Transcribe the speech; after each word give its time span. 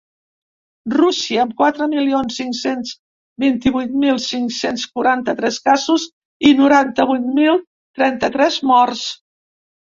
Rússia, 0.93 1.43
amb 1.43 1.51
quatre 1.59 1.87
milions 1.91 2.37
cinc-cents 2.41 2.95
vint-i-vuit 3.45 3.93
mil 4.05 4.19
cinc-cents 4.25 4.87
quaranta-tres 4.97 5.61
casos 5.69 6.09
i 6.53 6.57
noranta-vuit 6.65 7.31
mil 7.39 7.65
trenta-tres 8.01 8.63
morts. 8.75 9.09